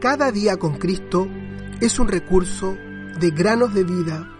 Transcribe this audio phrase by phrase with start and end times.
[0.00, 1.28] Cada día con Cristo
[1.78, 2.74] es un recurso
[3.20, 4.30] de granosdevida.cl.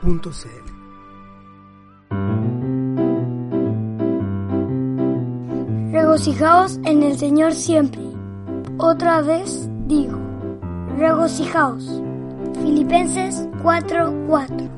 [5.92, 8.00] Regocijaos en el Señor siempre.
[8.78, 10.18] Otra vez digo,
[10.96, 12.00] regocijaos.
[12.62, 14.70] Filipenses 4:4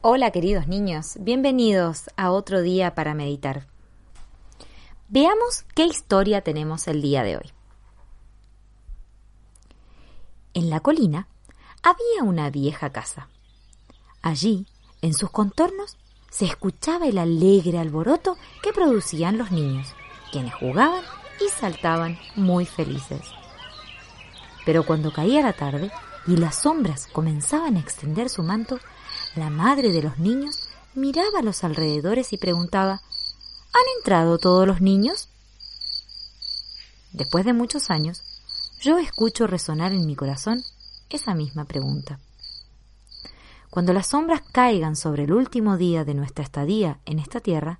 [0.00, 3.66] Hola queridos niños, bienvenidos a otro día para meditar.
[5.12, 7.52] Veamos qué historia tenemos el día de hoy.
[10.54, 11.28] En la colina
[11.82, 13.28] había una vieja casa.
[14.22, 14.66] Allí,
[15.02, 15.98] en sus contornos,
[16.30, 19.88] se escuchaba el alegre alboroto que producían los niños,
[20.30, 21.04] quienes jugaban
[21.44, 23.20] y saltaban muy felices.
[24.64, 25.90] Pero cuando caía la tarde
[26.26, 28.78] y las sombras comenzaban a extender su manto,
[29.36, 33.02] la madre de los niños miraba a los alrededores y preguntaba
[33.74, 35.28] ¿Han entrado todos los niños?
[37.12, 38.22] Después de muchos años,
[38.80, 40.62] yo escucho resonar en mi corazón
[41.08, 42.18] esa misma pregunta.
[43.70, 47.78] Cuando las sombras caigan sobre el último día de nuestra estadía en esta tierra,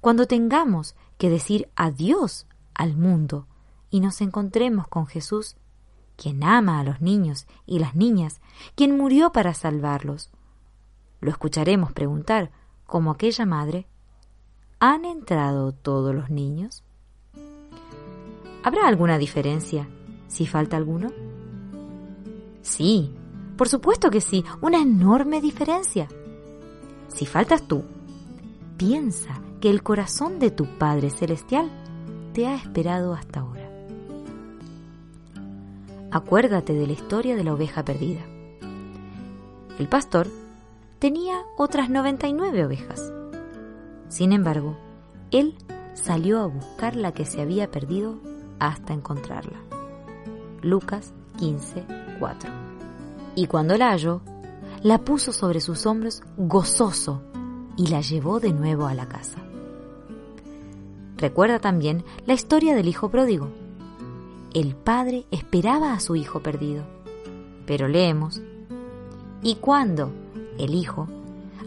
[0.00, 3.48] cuando tengamos que decir adiós al mundo
[3.90, 5.56] y nos encontremos con Jesús,
[6.16, 8.40] quien ama a los niños y las niñas,
[8.76, 10.30] quien murió para salvarlos,
[11.20, 12.52] lo escucharemos preguntar,
[12.86, 13.88] como aquella madre,
[14.78, 16.84] ¿Han entrado todos los niños?
[18.62, 19.88] ¿Habrá alguna diferencia
[20.28, 21.12] si falta alguno?
[22.60, 23.10] Sí,
[23.56, 26.08] por supuesto que sí, una enorme diferencia.
[27.08, 27.84] Si faltas tú,
[28.76, 31.70] piensa que el corazón de tu Padre Celestial
[32.34, 33.70] te ha esperado hasta ahora.
[36.10, 38.26] Acuérdate de la historia de la oveja perdida.
[39.78, 40.28] El pastor
[40.98, 43.10] tenía otras 99 ovejas
[44.08, 44.76] sin embargo,
[45.30, 45.54] él
[45.94, 48.18] salió a buscar la que se había perdido
[48.58, 49.58] hasta encontrarla.
[50.62, 51.84] Lucas 15,
[52.18, 52.50] 4.
[53.34, 54.20] Y cuando la halló,
[54.82, 57.22] la puso sobre sus hombros gozoso
[57.76, 59.38] y la llevó de nuevo a la casa.
[61.16, 63.48] Recuerda también la historia del hijo pródigo.
[64.52, 66.84] El padre esperaba a su hijo perdido,
[67.66, 68.40] pero leemos,
[69.42, 70.12] y cuando
[70.58, 71.08] el hijo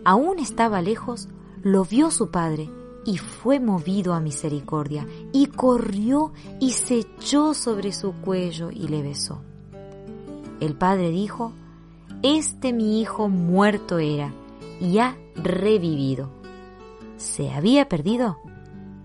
[0.04, 1.30] aún estaba lejos,
[1.64, 2.70] lo vio su padre
[3.06, 9.02] y fue movido a misericordia, y corrió y se echó sobre su cuello y le
[9.02, 9.42] besó.
[10.60, 11.54] El padre dijo,
[12.22, 14.34] Este mi hijo muerto era
[14.80, 16.30] y ha revivido.
[17.18, 18.38] Se había perdido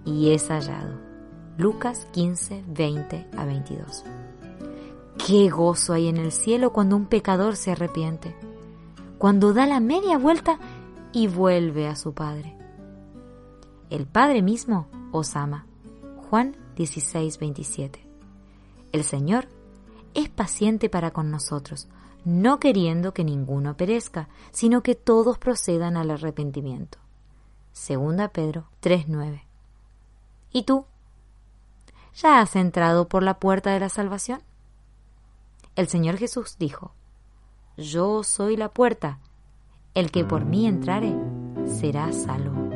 [0.04, 1.00] y es hallado.
[1.56, 4.04] Lucas 15, 20 a 22.
[5.24, 8.34] Qué gozo hay en el cielo cuando un pecador se arrepiente,
[9.18, 10.58] cuando da la media vuelta
[11.14, 12.56] y vuelve a su Padre.
[13.88, 15.66] El Padre mismo os ama.
[16.28, 18.04] Juan 16, 27.
[18.90, 19.46] El Señor
[20.14, 21.88] es paciente para con nosotros,
[22.24, 26.98] no queriendo que ninguno perezca, sino que todos procedan al arrepentimiento.
[27.72, 29.44] Segunda Pedro 3:9.
[30.50, 30.86] ¿Y tú?
[32.16, 34.42] ¿Ya has entrado por la puerta de la salvación?
[35.76, 36.92] El Señor Jesús dijo,
[37.76, 39.18] Yo soy la puerta,
[39.94, 41.14] el que por mí entrare
[41.66, 42.68] será salvo.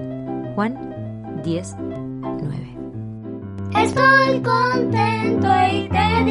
[0.55, 2.79] Juan 10, 9.
[3.77, 6.25] Estoy contento y te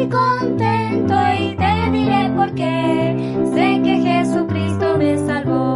[0.00, 3.44] estoy contento y te diré por qué.
[3.54, 5.69] Sé que Jesucristo me salvó.